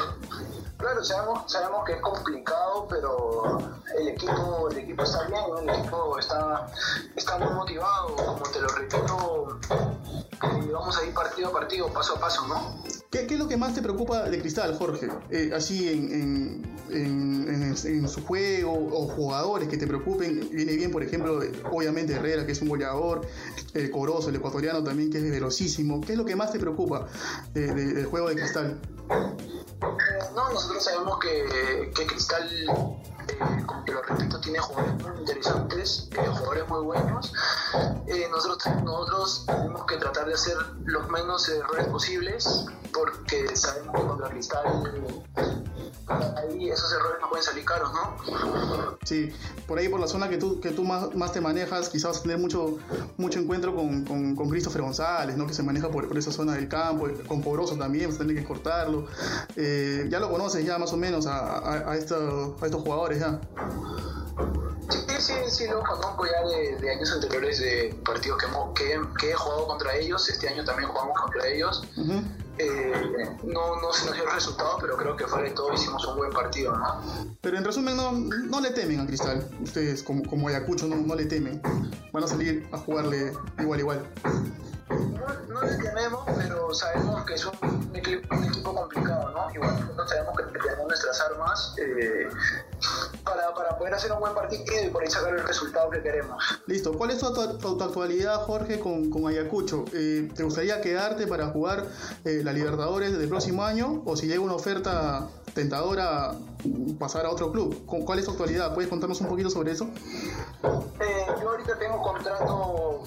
claro, 0.77 1.03
sabemos, 1.03 1.51
sabemos 1.51 1.85
que 1.85 1.93
es 1.93 2.01
complicado, 2.01 2.87
pero 2.89 3.59
el 3.99 4.07
equipo, 4.09 4.69
el 4.71 4.77
equipo 4.77 5.03
está 5.03 5.27
bien, 5.27 5.41
el 5.61 5.69
equipo 5.69 6.17
está, 6.17 6.71
está 7.15 7.37
muy 7.37 7.53
motivado, 7.53 8.15
como 8.15 8.43
te 8.51 8.61
lo 8.61 8.67
repito, 8.69 9.59
vamos 10.75 10.97
a 10.97 11.05
ir 11.05 11.13
partido 11.13 11.49
a 11.49 11.51
partido, 11.51 11.91
paso 11.91 12.15
a 12.15 12.19
paso, 12.19 12.47
¿no? 12.47 12.83
¿Qué, 13.09 13.27
qué 13.27 13.35
es 13.35 13.39
lo 13.39 13.47
que 13.47 13.57
más 13.57 13.73
te 13.73 13.81
preocupa 13.81 14.23
de 14.23 14.39
Cristal, 14.39 14.77
Jorge? 14.77 15.07
Eh, 15.29 15.51
así 15.55 15.89
en, 15.89 16.65
en, 16.91 17.47
en, 17.47 17.75
en, 17.85 18.09
su 18.09 18.25
juego 18.25 18.73
o 18.73 19.07
jugadores 19.07 19.69
que 19.69 19.77
te 19.77 19.87
preocupen. 19.87 20.44
Viene 20.51 20.75
bien, 20.75 20.91
por 20.91 21.03
ejemplo, 21.03 21.39
obviamente 21.71 22.13
Herrera, 22.13 22.45
que 22.45 22.51
es 22.51 22.61
un 22.61 22.69
goleador, 22.69 23.21
el 23.73 23.91
Corozo, 23.91 24.29
el 24.29 24.35
ecuatoriano 24.35 24.83
también, 24.83 25.09
que 25.11 25.17
es 25.17 25.23
velocísimo. 25.29 26.01
¿Qué 26.01 26.13
es 26.13 26.17
lo 26.17 26.25
que 26.25 26.35
más 26.35 26.51
te 26.51 26.59
preocupa 26.59 27.07
de, 27.53 27.73
de, 27.73 27.93
del 27.93 28.05
juego 28.05 28.29
de 28.29 28.35
Cristal? 28.35 28.79
No, 30.35 30.49
nosotros 30.49 30.83
sabemos 30.83 31.19
que, 31.19 31.91
que 31.95 32.05
Cristal, 32.05 32.49
eh, 32.51 33.63
como 33.65 33.83
te 33.83 33.91
lo 33.91 34.01
repito, 34.01 34.39
tiene 34.39 34.59
jugadores 34.59 35.03
muy 35.03 35.19
interesantes, 35.19 36.09
eh, 36.11 36.27
jugadores 36.27 36.67
muy 36.67 36.83
buenos. 36.83 37.33
Eh, 38.07 38.27
nosotros, 38.29 38.75
nosotros 38.83 39.45
tenemos 39.45 39.85
que 39.85 39.97
tratar 39.97 40.27
de 40.27 40.33
hacer 40.33 40.57
los 40.85 41.09
menos 41.09 41.47
errores 41.49 41.87
posibles 41.87 42.65
porque 42.93 43.55
sabemos 43.55 43.95
que 43.95 44.07
contra 44.07 44.29
Cristal 44.29 45.25
ahí 46.07 46.69
esos 46.69 46.91
errores 46.93 47.17
no 47.21 47.29
pueden 47.29 47.43
salir 47.43 47.65
caros, 47.65 47.91
¿no? 47.93 48.97
Sí, 49.03 49.31
por 49.67 49.79
ahí 49.79 49.89
por 49.89 49.99
la 49.99 50.07
zona 50.07 50.29
que 50.29 50.37
tú, 50.37 50.59
que 50.59 50.71
tú 50.71 50.83
más, 50.83 51.13
más 51.15 51.31
te 51.31 51.41
manejas, 51.41 51.89
quizás 51.89 52.11
vas 52.11 52.19
a 52.19 52.21
tener 52.23 52.37
mucho, 52.37 52.77
mucho 53.17 53.39
encuentro 53.39 53.75
con, 53.75 54.05
con, 54.05 54.35
con 54.35 54.49
Christopher 54.49 54.81
González, 54.81 55.35
¿no? 55.37 55.47
que 55.47 55.53
se 55.53 55.63
maneja 55.63 55.89
por, 55.89 56.07
por 56.07 56.17
esa 56.17 56.31
zona 56.31 56.53
del 56.53 56.67
campo, 56.67 57.07
con 57.27 57.41
Pobroso 57.41 57.75
también, 57.75 58.09
vas 58.09 58.15
a 58.15 58.19
tener 58.19 58.35
que 58.35 58.43
cortarlo. 58.43 59.07
Eh, 59.55 59.84
ya 60.09 60.19
lo 60.19 60.29
conoces 60.29 60.65
ya 60.65 60.77
más 60.77 60.93
o 60.93 60.97
menos 60.97 61.25
a, 61.27 61.57
a, 61.57 61.91
a, 61.91 61.97
estos, 61.97 62.61
a 62.61 62.65
estos 62.65 62.81
jugadores 62.81 63.19
ya. 63.19 63.39
Sí, 64.89 65.15
sí, 65.19 65.33
sí, 65.47 65.67
lo 65.67 65.81
conozco 65.81 66.25
ya 66.25 66.47
de, 66.47 66.75
de, 66.77 66.91
años 66.91 67.11
anteriores 67.11 67.59
de 67.59 67.95
partidos 68.05 68.37
que, 68.37 68.45
hemos, 68.45 68.73
que, 68.73 69.01
que, 69.19 69.31
he 69.31 69.33
jugado 69.33 69.67
contra 69.67 69.95
ellos. 69.95 70.29
Este 70.29 70.47
año 70.47 70.63
también 70.63 70.89
jugamos 70.89 71.19
contra 71.19 71.47
ellos. 71.47 71.83
Uh 71.97 72.01
-huh. 72.01 72.23
eh, 72.59 73.37
no, 73.43 73.81
no 73.81 73.93
se 73.93 74.05
nos 74.05 74.13
dio 74.13 74.23
el 74.25 74.31
resultado, 74.31 74.77
pero 74.79 74.95
creo 74.97 75.15
que 75.15 75.25
fuera 75.25 75.45
de 75.45 75.51
todo 75.51 75.73
hicimos 75.73 76.05
un 76.05 76.17
buen 76.17 76.31
partido, 76.31 76.77
¿no? 76.77 77.01
Pero 77.41 77.57
en 77.57 77.63
resumen, 77.63 77.97
no, 77.97 78.11
no 78.11 78.61
le 78.61 78.71
temen 78.71 78.99
a 78.99 79.07
Cristal. 79.07 79.49
Ustedes, 79.63 80.03
como, 80.03 80.23
como 80.29 80.49
Ayacucho, 80.49 80.85
no, 80.87 80.97
no 80.97 81.15
le 81.15 81.25
temen. 81.25 81.61
Van 82.11 82.23
a 82.23 82.27
salir 82.27 82.67
a 82.71 82.77
jugarle 82.77 83.33
igual, 83.59 83.79
igual. 83.79 84.07
No, 84.89 85.25
no, 85.53 85.61
le 85.61 85.75
tememos, 85.77 86.23
pero 86.37 86.73
sabemos 86.73 87.25
que 87.25 87.33
es 87.33 87.45
un, 87.45 87.53
un, 87.63 87.95
equipo, 87.95 88.35
un 88.35 88.43
equipo, 88.43 88.73
complicado, 88.73 89.31
¿no? 89.31 89.51
Igual 89.53 89.79
nosotros 89.79 90.09
sabemos 90.09 90.37
que 90.37 90.59
tenemos 90.59 90.87
nuestras 90.87 91.21
armas 91.21 91.75
eh, 91.79 92.29
para, 93.23 93.53
para, 93.55 93.77
poder 93.77 93.95
hacer 93.95 94.11
un 94.11 94.19
buen 94.19 94.35
partido 94.35 94.63
y 94.83 94.89
por 94.89 95.01
ahí 95.01 95.09
sacar 95.09 95.33
el 95.33 95.43
resultado 95.43 95.89
que 95.89 96.03
queremos. 96.03 96.43
Listo. 96.67 96.93
¿Cuál 96.93 97.11
es 97.11 97.19
tu, 97.19 97.33
tu, 97.33 97.77
tu 97.77 97.83
actualidad, 97.83 98.43
Jorge, 98.45 98.79
con, 98.79 99.09
con 99.09 99.27
Ayacucho? 99.27 99.85
Eh, 99.93 100.29
¿Te 100.35 100.43
gustaría 100.43 100.79
quedarte 100.81 101.25
para 101.25 101.47
jugar 101.47 101.85
eh, 102.23 102.41
la 102.43 102.53
Libertadores 102.53 103.17
del 103.17 103.27
próximo 103.27 103.63
año? 103.63 104.03
¿O 104.05 104.15
si 104.15 104.27
llega 104.27 104.41
una 104.41 104.55
oferta 104.55 105.27
tentadora, 105.55 106.35
pasar 106.99 107.25
a 107.25 107.31
otro 107.31 107.51
club? 107.51 107.85
¿Cuál 107.85 108.19
es 108.19 108.25
tu 108.25 108.31
actualidad? 108.31 108.73
¿Puedes 108.75 108.89
contarnos 108.89 109.19
un 109.21 109.27
poquito 109.27 109.49
sobre 109.49 109.71
eso? 109.71 109.85
Eh, 110.99 111.25
yo 111.41 111.49
ahorita 111.49 111.79
tengo 111.79 112.01
contrato 112.01 113.03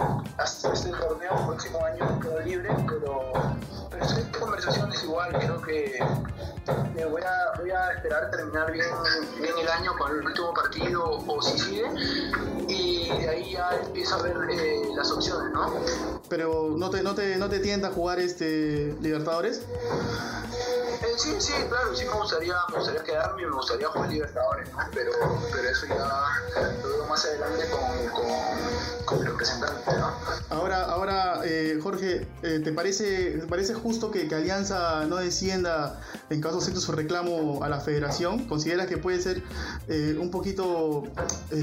este 0.65 0.91
torneo, 0.91 1.39
el 1.39 1.47
próximo 1.47 1.85
año 1.85 2.21
quedo 2.21 2.41
libre, 2.41 2.69
pero, 2.89 3.33
pero 3.91 4.05
estoy 4.05 4.23
en 4.25 4.33
conversaciones 4.33 5.05
igual, 5.05 5.33
creo 5.39 5.63
que 5.63 5.97
eh, 5.97 7.05
voy, 7.09 7.23
a, 7.23 7.61
voy 7.61 7.71
a 7.71 7.93
esperar 7.93 8.31
terminar 8.31 8.73
bien, 8.73 8.87
bien 9.41 9.55
el 9.57 9.69
año 9.69 9.97
con 9.97 10.11
el 10.11 10.27
último 10.27 10.53
partido 10.53 11.25
o 11.27 11.43
si 11.43 11.59
sigue 11.59 11.85
y 12.67 13.09
de 13.09 13.29
ahí 13.29 13.53
ya 13.53 13.71
empiezo 13.85 14.17
a 14.17 14.23
ver 14.23 14.37
eh, 14.51 14.83
las 14.97 15.11
opciones, 15.13 15.53
¿no? 15.53 15.73
Pero 16.29 16.71
¿no 16.77 16.91
te, 16.91 17.03
no 17.03 17.15
te, 17.15 17.37
no 17.37 17.49
te 17.49 17.61
tienta 17.61 17.91
jugar 17.93 18.19
este 18.19 18.97
Libertadores? 19.01 19.59
Eh, 19.61 21.15
sí, 21.17 21.37
sí, 21.39 21.53
claro, 21.69 21.95
sí 21.95 22.05
me 22.05 22.19
gustaría, 22.19 22.55
me 22.71 22.77
gustaría 22.79 23.05
quedarme 23.05 23.43
y 23.43 23.47
me 23.47 23.53
gustaría 23.53 23.89
jugar 23.89 24.11
Libertadores, 24.11 24.73
¿no? 24.73 24.79
Pero, 24.93 25.13
pero 25.53 25.69
eso 25.69 25.87
ya 25.87 26.43
más 27.19 27.25
adelante 27.25 27.65
con, 27.71 28.09
con, 28.11 29.05
con 29.05 29.21
mi 29.21 29.27
representante, 29.27 29.93
¿no? 29.93 30.13
Ahora, 30.51 30.85
ahora 30.85 31.41
eh, 31.45 31.79
Jorge, 31.83 32.29
eh, 32.43 32.61
¿te, 32.63 32.73
parece, 32.73 33.39
¿te 33.39 33.47
parece 33.47 33.75
justo 33.75 34.11
que, 34.11 34.29
que, 34.29 34.35
Alianza 34.35 35.05
no 35.07 35.17
descienda 35.17 36.01
en 36.31 36.41
caso 36.41 36.61
de 36.61 36.81
su 36.81 36.93
reclamo 36.93 37.65
a 37.65 37.69
la 37.69 37.81
federación? 37.81 38.47
¿Consideras 38.47 38.87
que 38.87 38.99
puede 38.99 39.21
ser 39.21 39.43
eh, 39.89 40.17
un 40.21 40.31
poquito 40.31 41.05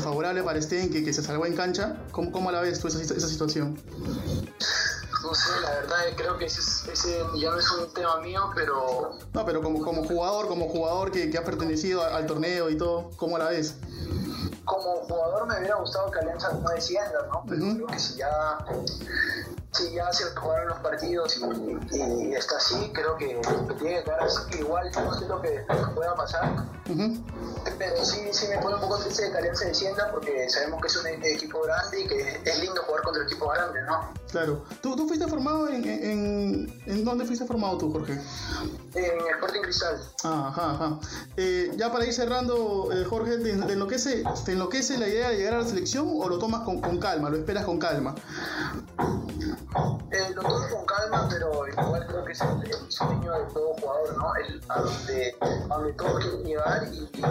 favorable 0.02 0.44
para 0.44 0.62
Sten 0.62 0.90
que, 0.90 1.04
que 1.04 1.14
se 1.14 1.24
salvó 1.24 1.46
en 1.46 1.56
cancha? 1.56 1.98
¿Cómo, 2.12 2.32
cómo 2.32 2.52
la 2.52 2.62
ves 2.62 2.80
tú 2.80 2.88
esa, 2.88 3.02
esa 3.02 3.28
situación? 3.28 3.78
no 5.24 5.34
sé, 5.34 5.60
la 5.62 5.72
verdad 5.72 5.98
creo 6.16 6.38
que 6.38 6.46
ese, 6.46 6.62
ese, 6.92 7.18
ya 7.36 7.50
no 7.50 7.58
es 7.58 7.72
un 7.72 7.92
tema 7.94 8.20
mío, 8.22 8.52
pero... 8.54 9.18
No, 9.34 9.44
pero 9.44 9.64
como, 9.64 9.82
como 9.82 10.04
jugador, 10.04 10.48
como 10.48 10.70
jugador 10.70 11.12
que, 11.12 11.32
que 11.32 11.38
ha 11.40 11.44
pertenecido 11.44 12.04
al, 12.04 12.14
al, 12.14 12.28
torneo 12.28 12.70
y 12.70 12.78
todo, 12.78 13.10
¿cómo 13.18 13.40
la 13.40 13.50
ves? 13.50 13.76
Como 14.66 14.96
jugador 15.08 15.48
me 15.48 15.58
hubiera 15.60 15.76
gustado 15.76 16.12
que 16.12 16.20
Alianza 16.20 16.52
no 16.52 16.70
descienda, 16.70 17.26
¿no? 17.32 17.44
Pero 17.48 17.64
uh 17.64 17.68
-huh. 17.68 17.76
creo 17.76 17.88
que 17.88 18.00
si 18.00 18.16
ya, 18.18 18.58
si 19.76 19.92
ya 19.94 20.12
se 20.14 20.24
jugaron 20.36 20.70
los 20.70 20.80
partidos 20.80 21.38
y, 21.38 21.96
y, 21.96 22.30
y 22.30 22.36
está 22.36 22.58
así, 22.58 22.92
creo 22.94 23.18
que, 23.18 23.42
que 23.42 23.74
tiene 23.76 23.98
que 23.98 24.04
quedar 24.06 24.24
así, 24.24 24.40
que 24.50 24.60
igual 24.60 24.90
no 24.94 25.14
sé 25.14 25.28
lo 25.28 25.42
que, 25.42 25.66
pueda 25.94 26.16
pasar. 26.16 26.66
Uh 26.88 26.94
-huh. 26.94 27.24
Pero 27.78 28.06
sí, 28.06 28.22
sí 28.32 28.48
me 28.48 28.58
pone 28.60 28.76
un 28.76 28.82
poco 28.82 28.98
triste 29.00 29.32
que 29.32 29.38
Alianza 29.38 29.66
descienda 29.66 30.12
porque 30.12 30.48
sabemos 30.50 30.82
que 30.82 30.88
es 30.88 30.96
un 30.98 31.08
equipo 31.08 31.62
grande 31.64 32.02
y 32.02 32.08
que 32.08 32.42
es 32.44 32.60
lindo 32.60 32.82
jugar 32.84 33.02
contra 33.04 33.24
equipos 33.24 33.54
grandes, 33.54 33.84
¿no? 33.86 34.14
Claro. 34.32 34.64
¿Tú, 34.82 34.96
tú 34.96 35.08
fuiste 35.08 35.28
formado 35.28 35.68
en, 35.68 35.84
en, 35.84 36.84
en, 36.86 37.06
dónde 37.06 37.26
fuiste 37.26 37.46
formado 37.46 37.78
tú, 37.78 37.92
Jorge? 37.92 38.14
En 38.94 39.28
Sporting 39.36 39.62
Cristal. 39.62 40.00
Ajá, 40.24 40.72
ajá. 40.72 41.00
Eh, 41.38 41.72
ya 41.76 41.92
para 41.92 42.06
ir 42.06 42.14
cerrando, 42.14 42.90
eh, 42.92 43.04
Jorge, 43.06 43.38
¿te, 43.38 43.54
te, 43.54 43.74
enloquece, 43.74 44.24
¿te 44.46 44.52
enloquece 44.52 44.98
la 44.98 45.08
idea 45.08 45.30
de 45.30 45.38
llegar 45.38 45.56
a 45.56 45.60
la 45.60 45.68
selección 45.68 46.08
o 46.14 46.30
lo 46.30 46.38
tomas 46.38 46.62
con, 46.62 46.82
con 46.82 47.00
calma, 47.00 47.30
lo 47.30 47.38
esperas 47.38 47.66
con 47.66 47.80
calma? 47.80 48.16
Eh, 50.12 50.32
lo 50.34 50.42
tomo 50.42 50.70
con 50.70 50.86
calma, 50.86 51.28
pero 51.30 51.68
igual 51.68 52.06
creo 52.08 52.24
que 52.24 52.32
es 52.32 52.42
el, 52.42 52.92
sueño 52.92 53.32
de 53.32 53.46
todo 53.54 53.74
jugador, 53.74 54.18
¿no? 54.18 54.36
El, 54.36 54.62
a, 54.70 54.80
donde, 54.82 55.36
a 55.42 55.76
donde 55.76 55.94
todos 55.94 56.24
quieren 56.24 56.44
llegar 56.44 56.88
y, 56.94 56.98
y, 56.98 57.24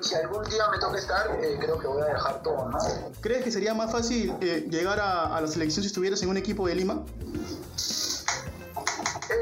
si 0.00 0.14
algún 0.16 0.44
día 0.44 0.68
me 0.70 0.78
toca 0.78 0.98
estar, 0.98 1.38
eh, 1.40 1.56
creo 1.60 1.78
que 1.78 1.86
voy 1.86 2.02
a 2.02 2.06
dejar 2.06 2.42
todo, 2.42 2.68
¿no? 2.68 2.78
¿Crees 3.20 3.44
que 3.44 3.52
sería 3.52 3.74
más 3.74 3.92
fácil 3.92 4.34
eh, 4.40 4.66
llegar 4.68 4.98
a, 4.98 5.36
a, 5.36 5.40
la 5.40 5.46
selección 5.46 5.82
si 5.82 5.88
estuvieras 5.88 6.22
en 6.22 6.30
un 6.30 6.36
equipo 6.36 6.66
de 6.66 6.74
Lima? 6.74 7.04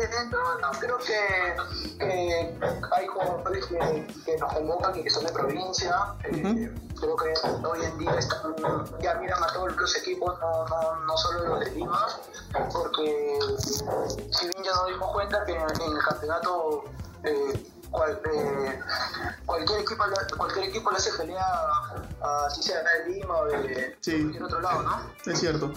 Eh, 0.03 0.09
no, 0.33 0.59
no, 0.59 0.71
creo 0.81 0.99
que, 0.99 1.55
que 1.97 2.59
hay 2.91 3.07
jugadores 3.07 3.67
que, 3.67 4.07
que, 4.25 4.37
nos 4.37 4.53
convocan 4.53 4.99
y 4.99 5.05
que 5.05 5.11
son 5.11 5.25
de 5.25 5.33
provincia. 5.33 6.15
Uh 6.29 6.35
-huh. 6.35 6.99
creo 6.99 7.17
que 7.17 7.69
hoy 7.69 7.85
en 7.85 7.99
día 7.99 8.15
están, 8.19 8.55
ya 9.01 9.15
miran 9.15 9.45
a 9.45 9.47
todos 9.53 9.77
los 9.77 9.97
equipos, 9.97 10.41
no, 10.41 10.67
no, 10.67 11.05
no 11.07 11.17
solo 11.17 11.45
los 11.51 11.61
de 11.61 11.71
Lima, 11.71 12.07
porque 12.73 13.39
si 14.33 14.49
bien 14.49 14.65
ya 14.65 14.73
nos 14.73 14.87
dimos 14.89 15.13
cuenta 15.13 15.45
que 15.45 15.53
en, 15.53 15.63
en 15.63 15.97
el 15.97 16.03
campeonato 16.03 16.85
eh, 17.23 17.73
cual, 17.93 18.21
eh, 18.35 18.81
cualquier 19.47 19.81
equipo 19.83 20.05
cualquier 20.37 20.65
equipo 20.65 20.91
le 20.91 20.97
hace 20.97 21.13
pelea 21.13 21.47
a, 22.23 22.51
si 22.51 22.63
sea 22.63 22.83
de 22.83 23.13
Lima 23.13 23.37
o 23.37 23.45
de 23.47 23.97
sí. 24.01 24.19
cualquier 24.19 24.43
otro 24.43 24.61
lado, 24.61 24.83
¿no? 24.83 25.13
Es 25.31 25.39
cierto. 25.39 25.73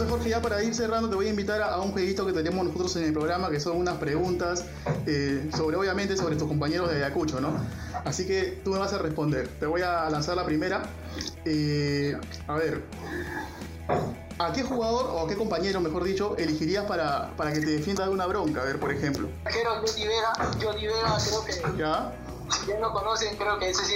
Entonces, 0.00 0.16
Jorge, 0.16 0.30
ya 0.30 0.40
para 0.40 0.62
ir 0.62 0.74
cerrando, 0.74 1.10
te 1.10 1.14
voy 1.14 1.26
a 1.26 1.28
invitar 1.28 1.60
a, 1.60 1.74
a, 1.74 1.80
un 1.82 1.92
jueguito 1.92 2.24
que 2.24 2.32
tenemos 2.32 2.64
nosotros 2.64 2.96
en 2.96 3.04
el 3.04 3.12
programa, 3.12 3.50
que 3.50 3.60
son 3.60 3.76
unas 3.76 3.98
preguntas 3.98 4.64
eh, 5.06 5.50
sobre, 5.54 5.76
obviamente, 5.76 6.16
sobre 6.16 6.36
tus 6.36 6.48
compañeros 6.48 6.90
de 6.90 6.96
Ayacucho, 6.96 7.38
¿no? 7.38 7.52
Así 8.06 8.26
que 8.26 8.62
tú 8.64 8.70
me 8.70 8.78
vas 8.78 8.94
a 8.94 8.98
responder. 8.98 9.48
Te 9.60 9.66
voy 9.66 9.82
a 9.82 10.08
lanzar 10.08 10.38
la 10.38 10.46
primera. 10.46 10.84
Eh, 11.44 12.18
a 12.46 12.54
ver, 12.54 12.82
¿a 14.38 14.50
qué 14.54 14.62
jugador 14.62 15.10
o 15.10 15.26
a 15.26 15.28
qué 15.28 15.36
compañero, 15.36 15.82
mejor 15.82 16.04
dicho, 16.04 16.34
elegirías 16.38 16.86
para, 16.86 17.36
para 17.36 17.52
que 17.52 17.60
te 17.60 17.66
defienda 17.66 18.04
de 18.06 18.10
una 18.10 18.24
bronca? 18.24 18.62
A 18.62 18.64
ver, 18.64 18.80
por 18.80 18.90
ejemplo. 18.92 19.28
Vera, 19.44 19.82
Vera, 19.82 20.32
creo 21.28 21.44
que. 21.44 21.78
¿Ya? 21.78 22.14
Si 22.58 22.64
bien 22.64 22.80
lo 22.80 22.90
conocen, 22.94 23.36
creo 23.36 23.58
que 23.58 23.68
ese 23.68 23.84
sí 23.84 23.94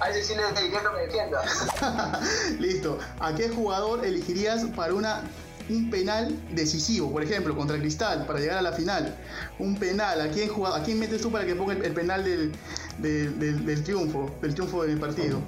a 0.00 0.10
ese 0.10 0.22
sí 0.22 0.34
le 0.34 0.70
que 0.70 0.78
me 0.94 1.00
defienda. 1.02 1.42
Listo. 2.58 2.98
¿A 3.20 3.34
qué 3.34 3.48
jugador 3.48 4.04
elegirías 4.04 4.64
para 4.76 4.94
una 4.94 5.22
un 5.70 5.88
penal 5.88 6.38
decisivo, 6.50 7.10
por 7.10 7.22
ejemplo, 7.22 7.56
contra 7.56 7.78
Cristal, 7.78 8.26
para 8.26 8.38
llegar 8.38 8.58
a 8.58 8.62
la 8.62 8.72
final? 8.72 9.16
Un 9.58 9.76
penal, 9.78 10.20
¿a 10.20 10.28
quién, 10.28 10.50
¿a 10.66 10.82
quién 10.82 10.98
metes 10.98 11.22
tú 11.22 11.30
para 11.30 11.46
que 11.46 11.54
ponga 11.54 11.72
el, 11.72 11.84
el 11.84 11.92
penal 11.92 12.22
del, 12.22 12.52
del, 12.98 13.38
del, 13.38 13.64
del, 13.64 13.82
triunfo, 13.82 14.30
del 14.42 14.54
triunfo 14.54 14.82
del 14.82 14.98
partido? 14.98 15.40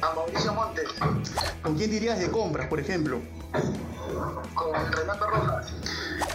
A 0.00 0.14
Mauricio 0.14 0.52
Montes. 0.54 0.88
¿Con 1.62 1.76
quién 1.76 1.90
dirías 1.90 2.18
de 2.18 2.30
compras, 2.30 2.66
por 2.68 2.80
ejemplo? 2.80 3.20
Con 4.54 4.92
Renato 4.92 5.26
Rojas. 5.30 5.66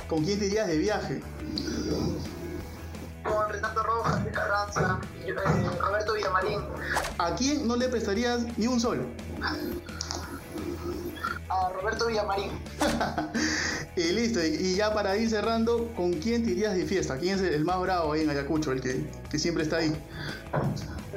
¿Con 0.08 0.24
quién 0.24 0.40
dirías 0.40 0.68
de 0.68 0.78
viaje? 0.78 1.22
Con 3.28 3.50
Renato 3.50 3.84
Rojas, 3.84 4.24
de 4.24 4.32
Carranza, 4.32 5.00
eh, 5.26 5.36
Roberto 5.80 6.14
Villamarín. 6.14 6.62
¿A 7.18 7.36
quién 7.36 7.68
no 7.68 7.76
le 7.76 7.90
prestarías 7.90 8.46
ni 8.58 8.68
un 8.68 8.80
sol? 8.80 9.06
A 11.50 11.70
Roberto 11.70 12.08
Villamarín. 12.08 12.52
y 13.96 14.12
listo, 14.12 14.44
y 14.44 14.76
ya 14.76 14.94
para 14.94 15.18
ir 15.18 15.30
cerrando, 15.30 15.92
¿con 15.96 16.14
quién 16.14 16.44
te 16.44 16.52
irías 16.52 16.76
de 16.76 16.86
fiesta? 16.86 17.18
¿Quién 17.18 17.36
es 17.36 17.42
el 17.42 17.66
más 17.66 17.80
bravo 17.80 18.14
ahí 18.14 18.22
en 18.22 18.30
Ayacucho, 18.30 18.72
el 18.72 18.82
que, 18.82 19.10
que 19.30 19.40
siempre 19.40 19.64
está 19.64 19.78
ahí? 19.78 19.96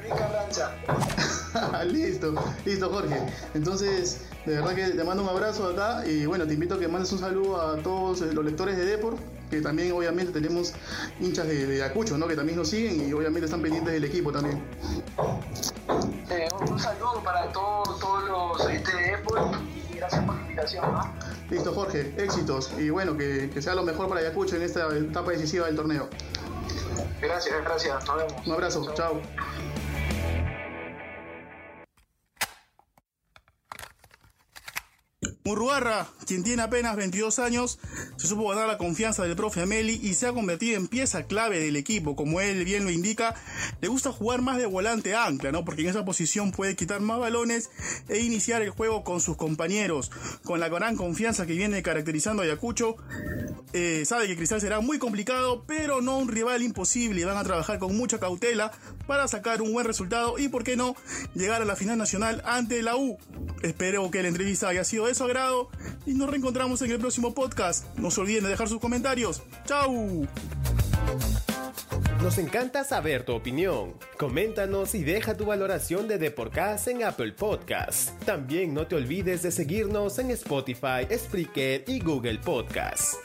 Luis 0.00 0.14
Carranza. 0.14 0.72
listo, 1.84 2.34
listo 2.64 2.90
Jorge. 2.90 3.16
Entonces, 3.54 4.22
de 4.46 4.54
verdad 4.54 4.74
que 4.74 4.88
te 4.88 5.04
mando 5.04 5.22
un 5.22 5.28
abrazo 5.28 5.68
acá 5.68 6.06
y 6.06 6.26
bueno, 6.26 6.46
te 6.46 6.54
invito 6.54 6.74
a 6.74 6.78
que 6.78 6.88
mandes 6.88 7.12
un 7.12 7.18
saludo 7.18 7.60
a 7.60 7.76
todos 7.76 8.20
los 8.20 8.44
lectores 8.44 8.76
de 8.76 8.86
Deport 8.86 9.18
que 9.50 9.60
también 9.60 9.92
obviamente 9.92 10.32
tenemos 10.32 10.72
hinchas 11.20 11.46
de, 11.46 11.66
de 11.66 11.82
Ayacucho, 11.82 12.16
¿no? 12.16 12.26
Que 12.28 12.36
también 12.36 12.56
nos 12.56 12.68
siguen 12.68 13.08
y 13.08 13.12
obviamente 13.12 13.46
están 13.46 13.60
pendientes 13.60 13.92
del 13.92 14.04
equipo 14.04 14.32
también. 14.32 14.62
Eh, 16.30 16.48
un, 16.60 16.78
saludo 16.78 17.20
para 17.24 17.50
todos, 17.52 17.98
todos 17.98 18.28
los 18.28 18.60
Apple 18.62 19.58
y 19.90 19.96
gracias 19.96 20.24
por 20.24 20.36
la 20.36 20.42
invitación, 20.42 20.92
¿no? 20.92 21.12
Listo, 21.50 21.72
Jorge, 21.72 22.14
éxitos 22.16 22.72
y 22.78 22.90
bueno, 22.90 23.16
que, 23.16 23.50
que 23.52 23.60
sea 23.60 23.74
lo 23.74 23.82
mejor 23.82 24.08
para 24.08 24.20
Ayacucho 24.20 24.56
en 24.56 24.62
esta 24.62 24.96
etapa 24.96 25.32
decisiva 25.32 25.66
del 25.66 25.76
torneo. 25.76 26.08
Gracias, 27.20 27.64
gracias, 27.64 28.06
nos 28.06 28.16
vemos. 28.16 28.46
Un 28.46 28.52
abrazo, 28.52 28.94
chao. 28.94 29.20
Murrugarra, 35.50 36.06
quien 36.28 36.44
tiene 36.44 36.62
apenas 36.62 36.94
22 36.94 37.40
años, 37.40 37.80
se 38.16 38.28
supo 38.28 38.48
ganar 38.50 38.68
la 38.68 38.78
confianza 38.78 39.24
del 39.24 39.34
profe 39.34 39.62
Ameli 39.62 39.98
y 40.00 40.14
se 40.14 40.28
ha 40.28 40.32
convertido 40.32 40.76
en 40.76 40.86
pieza 40.86 41.24
clave 41.24 41.58
del 41.58 41.74
equipo. 41.74 42.14
Como 42.14 42.40
él 42.40 42.64
bien 42.64 42.84
lo 42.84 42.90
indica, 42.92 43.34
le 43.80 43.88
gusta 43.88 44.12
jugar 44.12 44.42
más 44.42 44.58
de 44.58 44.66
volante 44.66 45.16
ancla, 45.16 45.50
¿no? 45.50 45.64
Porque 45.64 45.82
en 45.82 45.88
esa 45.88 46.04
posición 46.04 46.52
puede 46.52 46.76
quitar 46.76 47.00
más 47.00 47.18
balones 47.18 47.68
e 48.08 48.20
iniciar 48.20 48.62
el 48.62 48.70
juego 48.70 49.02
con 49.02 49.20
sus 49.20 49.36
compañeros. 49.36 50.12
Con 50.44 50.60
la 50.60 50.68
gran 50.68 50.94
confianza 50.94 51.46
que 51.46 51.54
viene 51.54 51.82
caracterizando 51.82 52.42
a 52.42 52.44
Ayacucho, 52.44 52.94
eh, 53.72 54.04
sabe 54.06 54.28
que 54.28 54.36
Cristal 54.36 54.60
será 54.60 54.78
muy 54.78 55.00
complicado, 55.00 55.64
pero 55.66 56.00
no 56.00 56.18
un 56.18 56.28
rival 56.28 56.62
imposible. 56.62 57.24
Van 57.24 57.36
a 57.36 57.42
trabajar 57.42 57.80
con 57.80 57.96
mucha 57.96 58.20
cautela 58.20 58.70
para 59.08 59.26
sacar 59.26 59.62
un 59.62 59.72
buen 59.72 59.84
resultado 59.84 60.38
y, 60.38 60.48
por 60.48 60.62
qué 60.62 60.76
no, 60.76 60.94
llegar 61.34 61.60
a 61.60 61.64
la 61.64 61.74
final 61.74 61.98
nacional 61.98 62.40
ante 62.44 62.82
la 62.82 62.94
U. 62.94 63.18
Espero 63.62 64.10
que 64.12 64.22
la 64.22 64.28
entrevista 64.28 64.68
haya 64.68 64.84
sido 64.84 65.06
de 65.06 65.14
su 65.14 65.24
y 66.06 66.14
nos 66.14 66.28
reencontramos 66.30 66.82
en 66.82 66.90
el 66.90 66.98
próximo 66.98 67.34
podcast. 67.34 67.86
No 67.96 68.10
se 68.10 68.20
olviden 68.20 68.44
de 68.44 68.50
dejar 68.50 68.68
sus 68.68 68.80
comentarios. 68.80 69.42
¡Chao! 69.64 70.26
Nos 72.22 72.36
encanta 72.36 72.84
saber 72.84 73.24
tu 73.24 73.32
opinión. 73.32 73.94
Coméntanos 74.18 74.94
y 74.94 75.02
deja 75.02 75.36
tu 75.36 75.46
valoración 75.46 76.06
de 76.06 76.18
Deporcast 76.18 76.88
en 76.88 77.04
Apple 77.04 77.32
Podcasts. 77.32 78.12
También 78.26 78.74
no 78.74 78.86
te 78.86 78.96
olvides 78.96 79.42
de 79.42 79.50
seguirnos 79.50 80.18
en 80.18 80.30
Spotify, 80.32 81.06
Spreaker 81.10 81.84
y 81.86 82.00
Google 82.00 82.38
Podcasts. 82.38 83.16